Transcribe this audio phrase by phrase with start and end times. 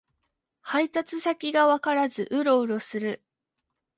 [0.63, 3.21] 配達先がわからずウロウロする